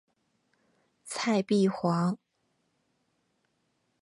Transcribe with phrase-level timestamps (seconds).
[1.05, 2.17] 蔡璧煌。